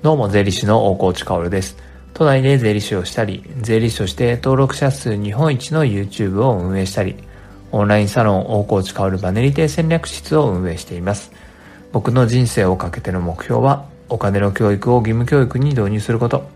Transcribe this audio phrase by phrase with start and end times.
[0.00, 1.76] どうも、税理士の大河内薫です。
[2.14, 7.16] 都内で税理士をしたり、税理士として登録者数日本一の YouTube を運営したり、
[7.72, 11.32] オンラインサロン大河内薫バネリテ戦略室を運営しています。
[11.90, 16.48] 僕の人生をかけての目標は、お金の教育を義務教育に導入すること、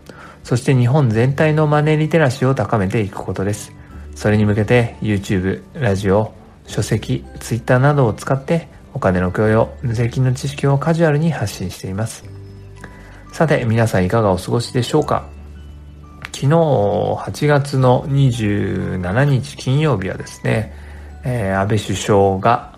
[0.45, 3.73] そして日本全体のマネーリテラシーを高めていくことです。
[4.15, 6.31] それに向けて YouTube、ラジオ、
[6.65, 12.32] 書籍、Twitter などを使ってお金の教養、税金の知識をカジュアルに発信しています。
[13.33, 15.25] さて、皆さんいかがお過ごしでしょうか？
[16.25, 20.71] 昨日8月の27日金曜日はですね、
[21.23, 22.77] えー、安倍首相が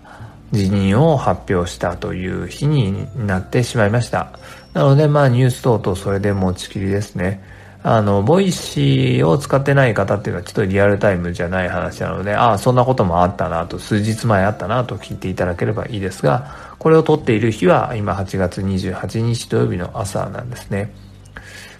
[0.52, 4.38] 辞任を発表したという日になってしまいました。
[4.72, 7.44] なので、まあニュース等々それで持ちきりですね。
[7.82, 20.92] あの、 Voicy を使ってない方っていうのはちょっとリアルタイムじゃない話なので、ああ、そんなこともあったなと、数日前あったなと聞いていただければいいですが、これを撮っている日は今8月28日土曜日の朝なんですね。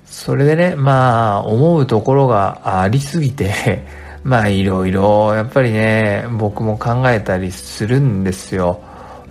[0.04, 3.84] それでね、まあ、思うところがありすぎて
[4.22, 8.80] まあ、いろいろ、やっぱりね、僕も考えたりするんですよ。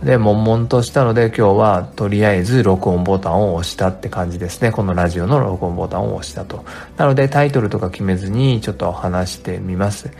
[0.04, 4.72] で、悶々としたので今日はとりあえず録音ボタンを押したって感じですね。
[4.72, 6.66] このラジオの録音ボタンを押したと。
[6.98, 10.12] なのでタイトルとか決めずにちょっと話してみます。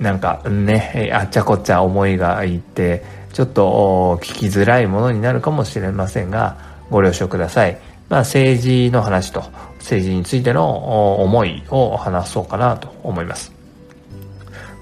[0.00, 6.56] なんかね、あっちゃこっちゃ思いがいって、ちょっと聞きづらいものになるかもしれませんが、
[6.90, 7.78] ご了承ください。
[8.08, 9.42] まあ、政治の話と
[9.78, 13.52] 政治についての思いを話そうかなと思います。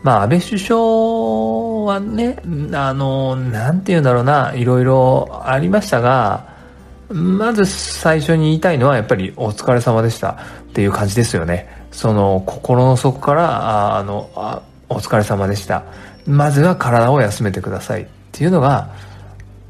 [0.03, 0.78] まあ、安倍首相
[1.84, 2.36] はね、
[2.73, 6.48] あの、なんて言うんだろうな、いろいろありましたが、
[7.09, 10.36] まず最初に言いたいのはやっぱりお疲れ様でしたっ
[10.73, 11.69] ていう感じですよね。
[11.91, 15.84] その心の底から、あの、あお疲れ様でした。
[16.27, 18.91] まずは体を休めてくださいっていうのが、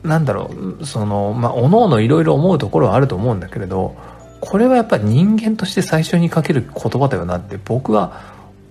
[0.02, 0.50] なんだろ
[0.80, 3.96] う、その、まあ、おのおのいろいろ思うところはあると思うんだけれど、
[4.40, 8.20] これはやっぱり人間として最初にかける言葉だよなって僕は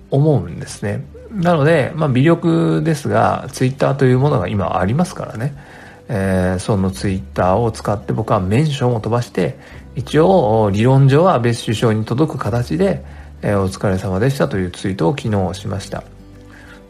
[0.10, 1.04] 思うんですね。
[1.32, 5.54] なので、まあ、微力ですが、ツイッターというものが今ありますからね。
[6.12, 9.58] えー、そのツイッターを使って僕はメンションを飛ばして、
[9.96, 13.04] 一応理論上は安倍首相に届く形で、
[13.44, 16.04] えー、お疲れ様でしたというツイートを昨日しました。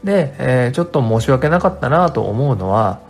[0.06, 3.02] で、えー、ちょっと申し訳なかったなと思うのは、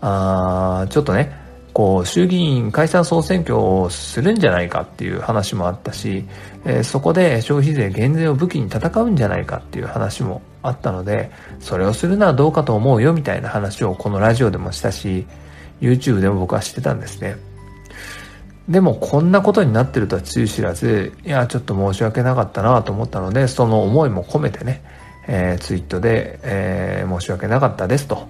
[0.00, 1.32] あちょっとね、
[1.72, 6.24] こう衆議院解散総選挙をするんじゃないかっていう話もあったし、
[6.64, 15.26] え、そこで消費税減税を武器に戦うんじゃないかっていう話もあったのでそれをするのはどうかと思うよみたいな話をこのラジオでもしたし
[15.80, 17.36] YouTube でも僕はしてたんですね。
[18.68, 24.82] でもこんなことになってるとはつゆ知らずいやちょっと申し訳なかったなと思ったのでその思いも込めてね、
[25.28, 28.26] えー、ツイートで、えー、申し訳なかったですと。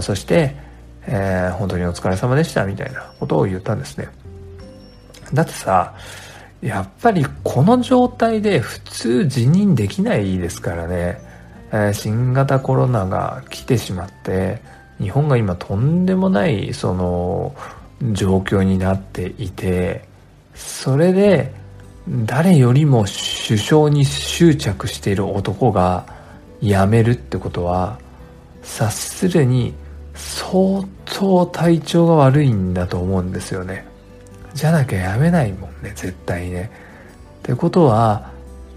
[0.00, 0.68] そして
[1.10, 4.08] えー、本当にお疲れ様でしたみたいなことを言ったんですね。
[5.32, 5.94] だってさ、
[6.60, 11.18] やっぱりこの状態で普通辞任できないですからね、
[11.72, 14.60] え、新型コロナが来てしまって、
[15.00, 17.54] 日本が今とんでもないその
[18.12, 20.04] 状況になっていて、
[20.54, 21.52] それで
[22.08, 23.04] 誰よりも
[23.46, 26.06] 首相に執着している男が
[26.60, 27.98] 辞めるってことは、
[28.62, 29.74] 察するに
[30.14, 33.86] 相当体調が悪いんだと思うんですよね。
[34.54, 36.70] じゃなきゃやめないもんね絶対ね。
[37.40, 38.30] ってことは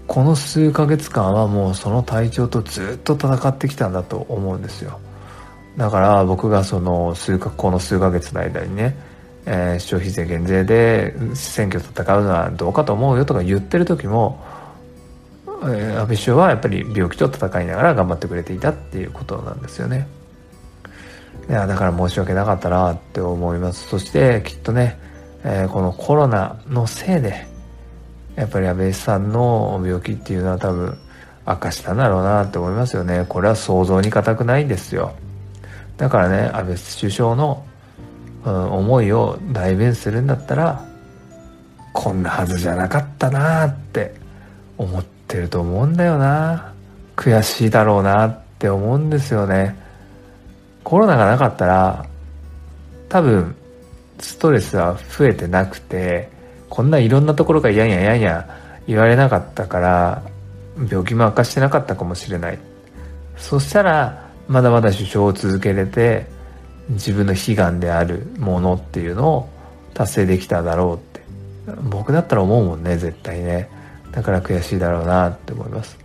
[0.06, 5.00] この数ヶ月間はもうその体調とずっと戦ってきたんだと思うんですよ
[5.76, 8.96] だから僕がその数かこの数ヶ月の間にね、
[9.46, 14.44] えー、消費税減税で選挙戦うのはどうかと思うよとか言ってる時も、
[15.46, 20.06] えー、安倍首相はやっぱり病気と戦いながら頑張ってくれていたっていうことなんですよね。
[21.48, 24.98] いやだから申し訳なかったなって思いますそしてきっとね、
[25.44, 27.46] えー、このコロナのせいで
[28.36, 30.98] やっぱり安倍さんの病気っていうのは多分
[31.44, 33.26] 悪化したんだろうなって思いますよね。
[33.28, 35.14] これは想像に難くないんですよ。
[35.96, 37.64] だからね安倍首相の、
[38.44, 40.84] うん、思いを代弁するんだったら
[41.92, 44.14] こんなはずじゃなかったなって
[44.78, 46.72] 思ってると思うんだよな。
[47.16, 49.76] 悔しいだろうなって思うんですよね。
[50.84, 52.06] コロナがなかったら
[53.08, 53.54] 多分
[54.18, 56.30] ストレスは増えてなくて
[56.72, 58.48] こんないろんなところがやんややんや
[58.86, 60.22] 言われなかったから
[60.88, 62.58] 病気も悪化してなかったかもしれない。
[63.36, 66.24] そしたらまだまだ首相を続けれて
[66.88, 69.48] 自分の悲願であるものっていうのを
[69.92, 71.20] 達成できただろうって。
[71.90, 73.68] 僕だったら思うもんね絶対ね。
[74.10, 75.98] だから悔しいだろうなって思います。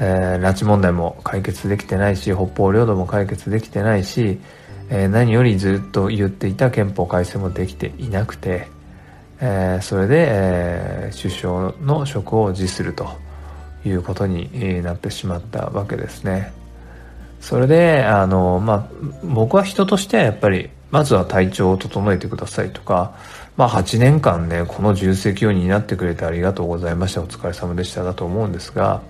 [0.00, 4.40] えー、拉致問題も解決できてないし北方領土も解決できてないし、
[4.88, 8.72] えー、何よりずっと言っていた憲法改正もできていなくて、
[9.46, 13.06] えー、それで、えー、首相の職を辞すると
[13.84, 16.50] いうことになってしまったわけですね。
[17.42, 18.88] それで、あの、まあ、
[19.22, 23.18] 僕は人としてはやっぱり、まずは体調を整えてくださいとか、
[23.58, 29.02] まあ、8年間ね、この重責を担ってくれてありがとうございました、お疲れ様でしただと思うんですが、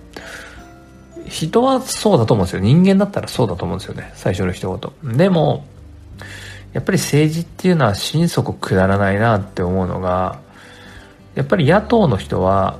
[1.29, 2.61] 人はそうだと思うんですよ。
[2.61, 4.11] 人間だったらそうだと思うんですよね。
[4.17, 5.17] 最初の一言。
[5.17, 5.65] でも、
[6.75, 10.41] やっぱり政治っていうのは心底くだらないなって思うのが、
[11.37, 12.79] やっぱり野党の人は、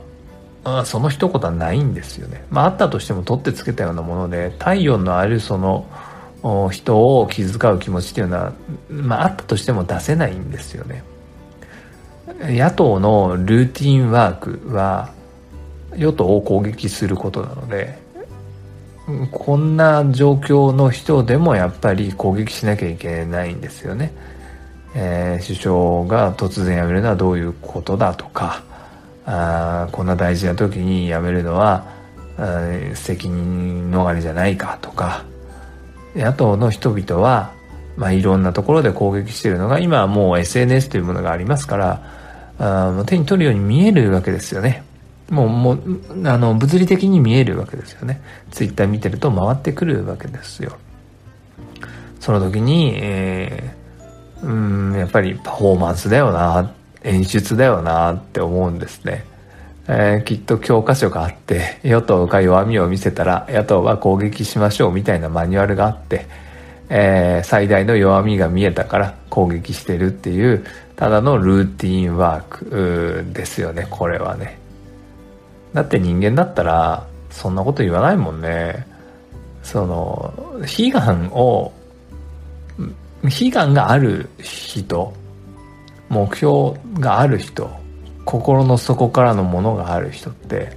[0.65, 2.45] あその一言はないんですよね。
[2.51, 5.87] まああったとしても取ってつけたようなもので、体温のあるその
[6.73, 8.53] 人を気遣う気持ちっていうのは、
[8.91, 11.05] まああったとしても出せないんですよね。
[12.41, 15.11] 野党のルーティンワークは
[15.97, 18.03] 与党を攻撃することなので、
[19.31, 24.13] こんな状況の人でもやっぱり攻撃しなきゃいけないんですよね。
[24.95, 28.63] えー、首相が突然辞めるのはどういうことだとか、
[29.27, 31.87] あこんな大事な時に辞めるのは
[32.95, 35.25] 責任逃れじゃないかとか、
[36.17, 37.53] 野党の人々は、
[37.97, 42.03] まあ、いろんなところで攻撃しているのが、今はもう SNS というものがありますから、
[42.59, 44.83] あ手に取るように見えるわけですよね。
[45.31, 45.79] もう、もう、
[46.27, 48.21] あの、物理的に見えるわけですよね。
[48.51, 50.77] ツイッター見てると回ってくるわけですよ。
[52.21, 56.73] その時に、えー、うん、やっぱりパフォーマンスだよな、
[57.03, 59.25] 演出だよなって思うんですね。
[59.87, 66.27] えー、きっと教科書があって、与党が弱みを見せたら野党は攻撃しましょうみたいなマニュアルがあって、
[66.89, 70.65] えー、最大の弱みが見えたから攻撃してるっていう、
[70.97, 74.64] ただのルーティンワークですよね、これはね。
[75.75, 78.87] だって人間だったら、そんなこと言わないもんね。
[79.63, 81.73] その、悲願を、
[83.25, 85.13] 悲願がある人、
[86.09, 87.71] 目標がある人、
[88.25, 90.77] 心の底からのものがある人って、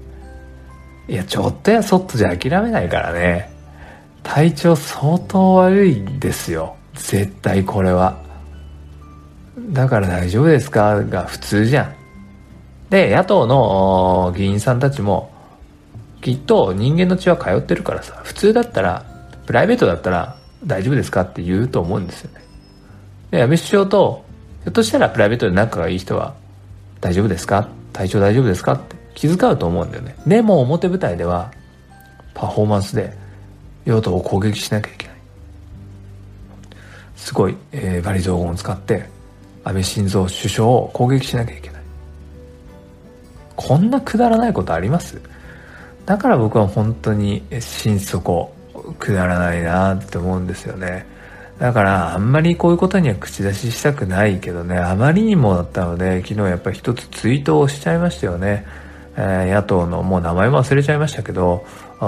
[1.07, 3.49] いや、ちょっとやそっとじゃ諦めないからね。
[4.23, 6.75] 体調相当悪いですよ。
[6.95, 8.17] 絶対これは。
[9.69, 11.03] だから大丈夫ですか？
[11.03, 11.96] が普通じゃん。
[12.89, 15.31] で、野党の議員さんたちも、
[16.21, 19.05] きっと人間の血は通ってるからさ、普通だったら、
[19.45, 22.41] プライベートだったら大丈夫ですかって言うと思うんですよね。
[23.31, 24.25] で、安倍首相と、
[24.63, 26.33] ひょっとしたらプライベートで仲がいい人は、
[26.99, 27.67] 大丈夫ですか？
[27.93, 28.73] 体調大丈夫ですか？
[28.73, 30.15] って気遣うと思うんだよね。
[30.25, 31.51] でも表舞台では、
[32.33, 33.13] パフォーマンスで、
[33.85, 35.17] 与党を攻撃しなきゃいけない。
[37.15, 39.09] すごい、えー、バリ雑言を使って、
[39.63, 41.66] 安倍晋三首相を攻撃しなきゃいけない。
[43.67, 45.19] こんなくだらないことあります？
[46.05, 48.53] だから僕は本当に心底
[48.97, 51.05] くだらないなって思うんですよね。
[51.59, 58.65] だからあんまりこういうことには口出ししたくないけどね、あまりにもだったので、昨日やっぱり一つツイートをしちゃいましたよね。
[59.17, 61.65] えー、野党のもう名前も忘れちゃいましたけど、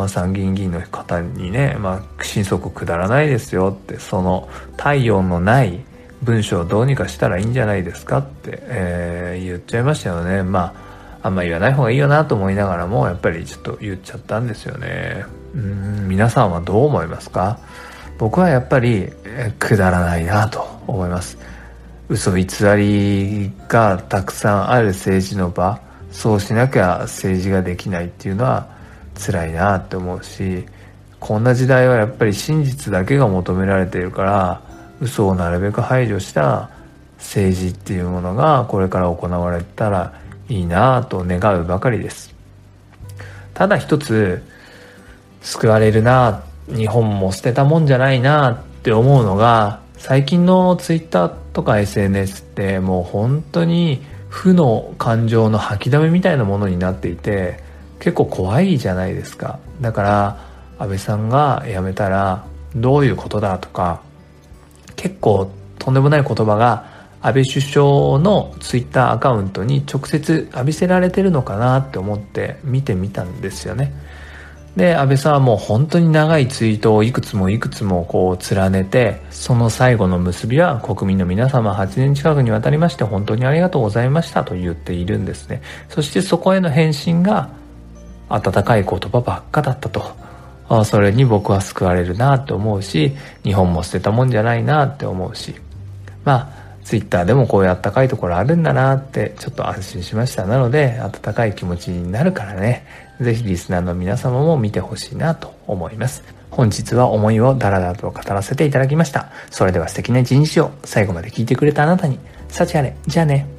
[0.08, 4.48] 参議院議員の方にね、まあ、心底くだらないですよって、その
[4.78, 5.84] 体温のない
[6.22, 10.44] 文章をどうにかしたらいいんじゃないですかって、えー、言っちゃいましたよね。
[10.44, 10.89] まあ
[11.21, 15.25] あんま言わない方がいいよなと思いながらも、やっぱりちょっと言っちゃったんですよね。
[15.54, 17.60] うん、皆さんはどう思いますか？
[18.18, 19.10] 僕はやっぱり、
[19.60, 21.38] くだらないなと思います。
[22.10, 22.45] 嘘偽
[22.76, 25.80] りがたくさんある政治の場、
[26.11, 28.68] そうしなきゃ政治ができないっていうのは
[29.16, 30.66] 辛いなって思うし、
[31.19, 34.61] こんな時代はやっぱり真実だけが求められているから、
[35.02, 36.69] 嘘をなるべく排除した
[37.18, 40.14] 政治っていうものがこれから行われたら
[40.50, 42.34] いいなぁと願うばかりです。
[43.54, 44.44] ただ一つ、
[45.42, 57.62] 救われるな日本も捨てたもんじゃないなって思うのが、最近のツイッターとか SNS ってもう本当に負の感情の吐きだめみたいなものになっていて、
[58.00, 59.60] 結構怖いじゃないですか。
[59.82, 60.38] だから、
[60.80, 64.02] 安倍さんが辞めたらどういうことだとか、
[64.96, 73.92] 結構とんでもない言葉が安倍首相のツイッターアカウントに直接浴びせられてるのかなって思って見てみたんですよね。
[74.76, 85.61] で、安倍さんはもう本当に長いツイートをいくつもいくつもこう連ねて、その最後の結びは国民の皆様8年近くにわたりまして本当にありがとうございましたと言っているんですね。
[85.90, 87.49] そしてそこへの返信が
[88.30, 90.16] 温かい言葉ばっかだったと。
[90.69, 93.11] あそれに僕は救われるなって思うし、
[93.44, 95.56] 日本も捨てたもんじゃないなって思うし。
[96.23, 96.58] まあ、
[96.90, 100.48] ツイッターでもこういうあったかいところあるんだなってちょっと安心しました。
[100.48, 102.84] なので、温かい気持ちになるからね、
[103.22, 106.24] ぜひリスナーの皆様も見てほしいなと思います。
[106.50, 109.30] 本日は思いをダラダラと語らせていただきました。
[109.52, 112.18] それでは素敵な一日を最後まで聞いてくれたあなたに、
[112.48, 113.58] 幸あれ、じゃあね。